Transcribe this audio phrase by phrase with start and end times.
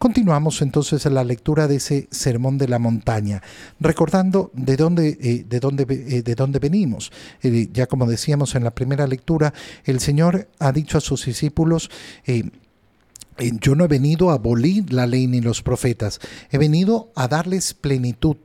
[0.00, 3.42] Continuamos entonces en la lectura de ese sermón de la montaña,
[3.80, 7.12] recordando de dónde, eh, de dónde, eh, de dónde venimos.
[7.42, 9.52] Eh, ya como decíamos en la primera lectura,
[9.84, 11.90] el Señor ha dicho a sus discípulos,
[13.60, 16.18] yo no he venido a abolir la ley ni los profetas,
[16.50, 18.38] he venido a darles plenitud,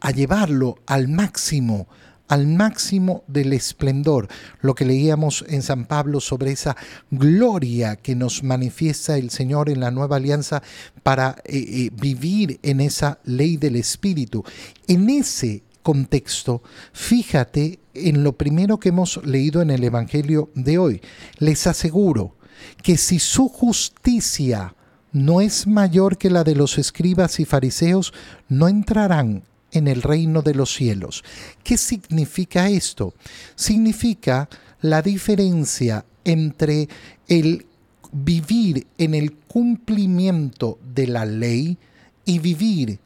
[0.00, 1.88] a llevarlo al máximo,
[2.28, 4.28] al máximo del esplendor,
[4.60, 6.76] lo que leíamos en San Pablo sobre esa
[7.10, 10.62] gloria que nos manifiesta el Señor en la nueva alianza
[11.02, 14.44] para eh, eh, vivir en esa ley del Espíritu.
[14.88, 21.02] En ese contexto, fíjate en lo primero que hemos leído en el Evangelio de hoy.
[21.38, 22.36] Les aseguro
[22.82, 24.74] que si su justicia
[25.12, 28.12] no es mayor que la de los escribas y fariseos,
[28.48, 29.44] no entrarán
[29.74, 31.22] en el reino de los cielos.
[31.62, 33.14] ¿Qué significa esto?
[33.54, 34.48] Significa
[34.80, 36.88] la diferencia entre
[37.28, 37.66] el
[38.12, 41.76] vivir en el cumplimiento de la ley
[42.24, 43.00] y vivir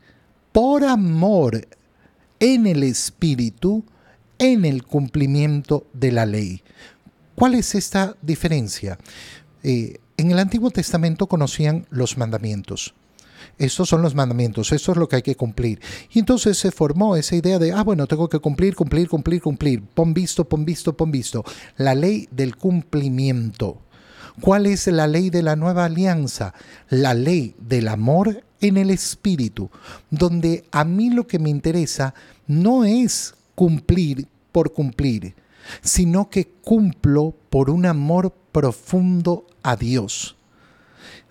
[0.53, 1.66] por amor
[2.38, 3.85] en el Espíritu
[4.38, 6.63] en el cumplimiento de la ley.
[7.35, 8.99] ¿Cuál es esta diferencia?
[9.63, 12.95] Eh, en el Antiguo Testamento conocían los mandamientos.
[13.57, 15.80] Estos son los mandamientos, esto es lo que hay que cumplir.
[16.10, 19.82] Y entonces se formó esa idea de, ah, bueno, tengo que cumplir, cumplir, cumplir, cumplir.
[19.82, 21.45] Pon visto, pon visto, pon visto.
[21.76, 23.79] La ley del cumplimiento.
[24.41, 26.54] ¿Cuál es la ley de la nueva alianza?
[26.88, 29.71] La ley del amor en el espíritu,
[30.10, 32.15] donde a mí lo que me interesa
[32.46, 35.35] no es cumplir por cumplir,
[35.82, 40.38] sino que cumplo por un amor profundo a Dios.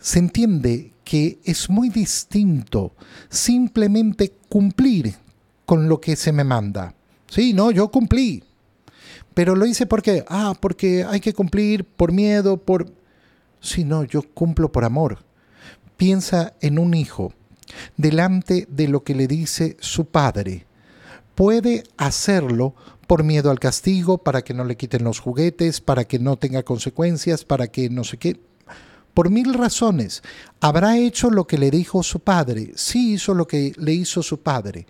[0.08, 2.96] Se entiende que es muy distinto
[3.28, 5.14] simplemente cumplir
[5.66, 6.96] con lo que se me manda.
[7.28, 8.42] Sí, no, yo cumplí.
[9.34, 12.90] Pero lo hice porque, ah, porque hay que cumplir por miedo, por...
[13.60, 15.26] Sí, no, yo cumplo por amor.
[15.98, 17.34] Piensa en un hijo
[17.98, 20.68] delante de lo que le dice su padre.
[21.36, 22.76] Puede hacerlo
[23.08, 26.64] por miedo al castigo, para que no le quiten los juguetes, para que no tenga
[26.64, 28.47] consecuencias, para que no sé qué
[29.17, 30.22] por mil razones.
[30.61, 34.42] Habrá hecho lo que le dijo su padre, sí hizo lo que le hizo su
[34.42, 34.86] padre.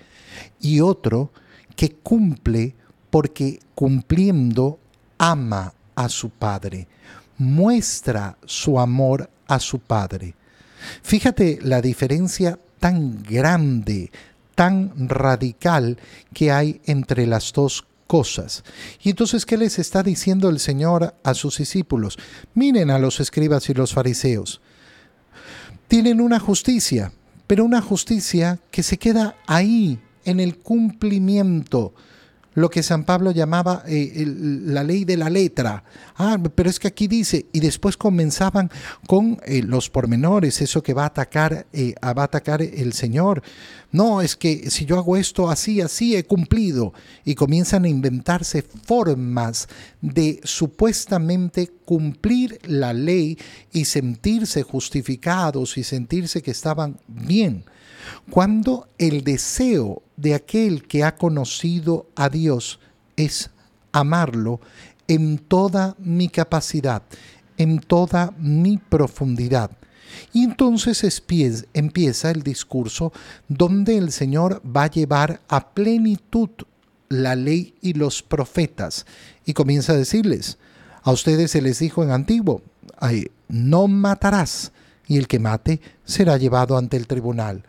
[0.60, 1.32] Y otro
[1.78, 2.76] que cumple
[3.10, 4.80] porque cumpliendo
[5.18, 6.90] ama a su padre,
[7.38, 10.36] muestra su amor a su padre.
[11.04, 14.12] Fíjate la diferencia tan grande,
[14.56, 15.98] tan radical
[16.34, 18.64] que hay entre las dos cosas.
[19.02, 22.18] Y entonces, ¿qué les está diciendo el Señor a sus discípulos?
[22.54, 24.62] Miren a los escribas y los fariseos.
[25.88, 27.12] Tienen una justicia,
[27.46, 31.94] pero una justicia que se queda ahí, en el cumplimiento
[32.58, 35.84] lo que San Pablo llamaba eh, la ley de la letra.
[36.16, 38.72] Ah, pero es que aquí dice, y después comenzaban
[39.06, 43.44] con eh, los pormenores, eso que va a atacar, eh, va a atacar el Señor.
[43.92, 46.94] No, es que si yo hago esto así, así he cumplido.
[47.24, 49.68] Y comienzan a inventarse formas
[50.02, 53.38] de supuestamente cumplir la ley
[53.72, 57.66] y sentirse justificados y sentirse que estaban bien.
[58.30, 62.80] Cuando el deseo de aquel que ha conocido a Dios
[63.16, 63.50] es
[63.92, 64.60] amarlo
[65.08, 67.04] en toda mi capacidad,
[67.58, 69.72] en toda mi profundidad.
[70.34, 71.04] Y entonces
[71.74, 73.14] empieza el discurso
[73.48, 76.50] donde el Señor va a llevar a plenitud
[77.10, 79.06] la ley y los profetas.
[79.46, 80.58] Y comienza a decirles,
[81.04, 82.62] a ustedes se les dijo en antiguo,
[83.48, 84.72] no matarás,
[85.08, 87.64] y el que mate será llevado ante el tribunal.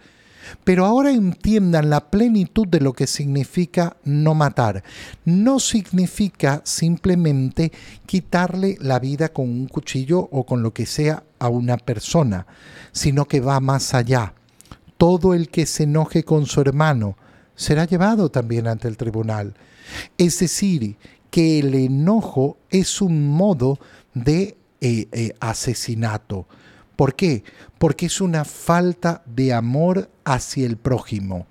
[0.64, 4.82] Pero ahora entiendan la plenitud de lo que significa no matar.
[5.24, 7.72] No significa simplemente
[8.06, 12.46] quitarle la vida con un cuchillo o con lo que sea a una persona,
[12.92, 14.34] sino que va más allá.
[14.96, 17.16] Todo el que se enoje con su hermano
[17.54, 19.54] será llevado también ante el tribunal.
[20.16, 20.96] Es decir,
[21.30, 23.78] que el enojo es un modo
[24.14, 26.46] de eh, eh, asesinato.
[26.98, 27.44] ¿Por qué?
[27.78, 31.46] Porque es una falta de amor hacia el prójimo.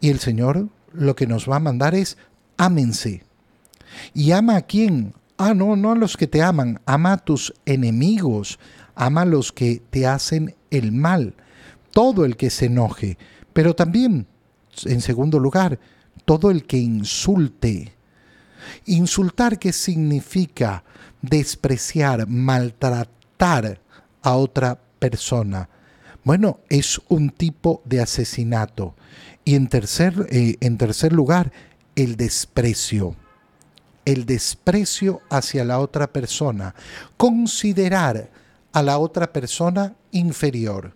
[0.00, 2.16] Y el Señor lo que nos va a mandar es
[2.56, 3.22] ámense.
[4.14, 5.12] ¿Y ama a quién?
[5.36, 8.58] Ah, no, no a los que te aman, ama a tus enemigos,
[8.94, 11.34] ama a los que te hacen el mal,
[11.90, 13.18] todo el que se enoje,
[13.52, 14.26] pero también,
[14.86, 15.78] en segundo lugar,
[16.24, 17.92] todo el que insulte.
[18.86, 20.84] Insultar, ¿qué significa?
[21.20, 23.82] Despreciar, maltratar
[24.22, 25.68] a otra persona.
[26.24, 28.94] Bueno, es un tipo de asesinato.
[29.44, 31.52] Y en tercer, eh, en tercer lugar,
[31.94, 33.14] el desprecio.
[34.04, 36.74] El desprecio hacia la otra persona.
[37.16, 38.30] Considerar
[38.72, 40.94] a la otra persona inferior.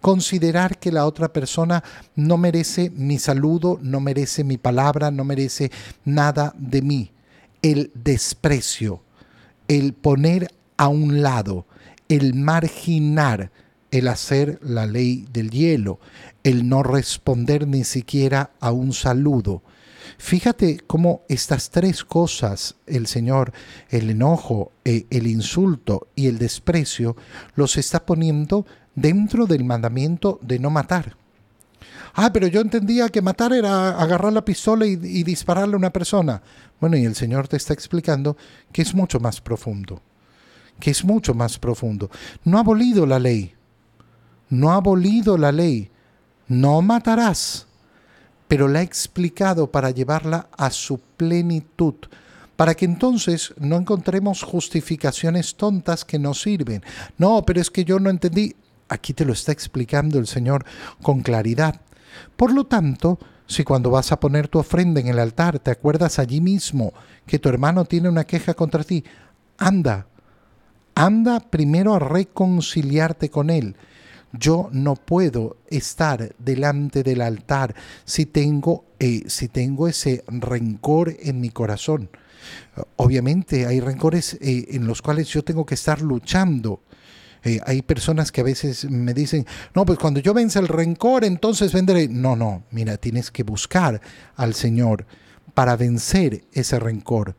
[0.00, 1.82] considerar que la otra persona
[2.14, 5.70] no merece mi saludo, no merece mi palabra, no merece
[6.04, 7.10] nada de mí.
[7.62, 9.02] El desprecio,
[9.66, 11.66] el poner a un lado,
[12.08, 13.50] el marginar,
[13.90, 15.98] el hacer la ley del hielo,
[16.42, 19.62] el no responder ni siquiera a un saludo.
[20.16, 23.52] Fíjate cómo estas tres cosas, el Señor,
[23.90, 27.16] el enojo, eh, el insulto y el desprecio,
[27.54, 31.16] los está poniendo dentro del mandamiento de no matar.
[32.14, 35.92] Ah, pero yo entendía que matar era agarrar la pistola y, y dispararle a una
[35.92, 36.42] persona.
[36.80, 38.36] Bueno, y el Señor te está explicando
[38.72, 40.02] que es mucho más profundo,
[40.80, 42.10] que es mucho más profundo.
[42.44, 43.54] No ha abolido la ley,
[44.48, 45.90] no ha abolido la ley,
[46.46, 47.66] no matarás,
[48.46, 51.94] pero la ha explicado para llevarla a su plenitud,
[52.56, 56.82] para que entonces no encontremos justificaciones tontas que no sirven.
[57.18, 58.56] No, pero es que yo no entendí.
[58.88, 60.64] Aquí te lo está explicando el Señor
[61.02, 61.82] con claridad.
[62.36, 66.18] Por lo tanto, si cuando vas a poner tu ofrenda en el altar te acuerdas
[66.18, 66.92] allí mismo
[67.26, 69.04] que tu hermano tiene una queja contra ti,
[69.56, 70.06] anda,
[70.98, 73.76] anda primero a reconciliarte con él
[74.32, 77.74] yo no puedo estar delante del altar
[78.04, 82.10] si tengo, eh, si tengo ese rencor en mi corazón.
[82.96, 86.82] Obviamente hay rencores eh, en los cuales yo tengo que estar luchando.
[87.42, 91.24] Eh, hay personas que a veces me dicen, no, pues cuando yo vence el rencor,
[91.24, 92.08] entonces vendré.
[92.08, 94.00] No, no, mira, tienes que buscar
[94.36, 95.06] al Señor
[95.54, 97.36] para vencer ese rencor,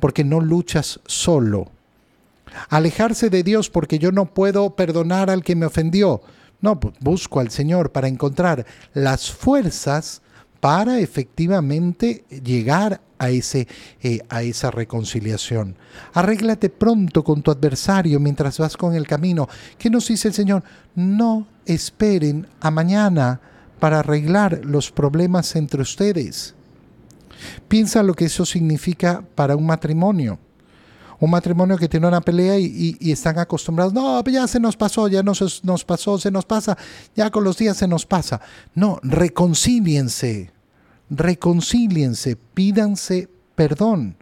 [0.00, 1.70] porque no luchas solo
[2.68, 6.22] Alejarse de Dios porque yo no puedo perdonar al que me ofendió.
[6.60, 8.64] No, busco al Señor para encontrar
[8.94, 10.22] las fuerzas
[10.60, 13.66] para efectivamente llegar a, ese,
[14.00, 15.76] eh, a esa reconciliación.
[16.14, 19.48] Arréglate pronto con tu adversario mientras vas con el camino.
[19.76, 20.62] ¿Qué nos dice el Señor?
[20.94, 23.40] No esperen a mañana
[23.80, 26.54] para arreglar los problemas entre ustedes.
[27.66, 30.38] Piensa lo que eso significa para un matrimonio
[31.22, 35.06] un matrimonio que tiene una pelea y, están acostumbrados, no, pues ya se nos pasó,
[35.06, 36.76] ya nos, nos pasó, se nos pasa,
[37.14, 38.40] ya con los días se nos pasa.
[38.74, 40.50] No, reconcíliense,
[41.08, 44.16] reconcíliense, pídanse perdón.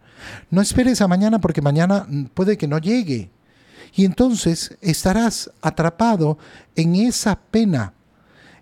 [0.51, 3.31] No esperes a mañana porque mañana puede que no llegue.
[3.95, 6.37] Y entonces estarás atrapado
[6.77, 7.95] en esa pena,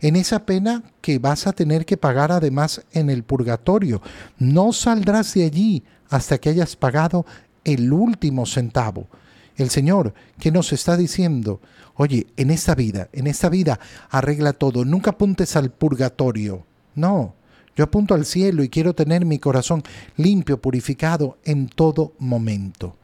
[0.01, 4.01] en esa pena que vas a tener que pagar además en el purgatorio.
[4.39, 7.27] No saldrás de allí hasta que hayas pagado
[7.69, 9.09] el último centavo.
[9.57, 11.61] El Señor que nos está diciendo,
[11.95, 13.79] oye, en esta vida, en esta vida
[14.09, 16.65] arregla todo, nunca apuntes al purgatorio.
[16.95, 17.35] No,
[17.77, 19.83] yo apunto al cielo y quiero tener mi corazón
[20.17, 22.97] limpio, purificado en todo momento.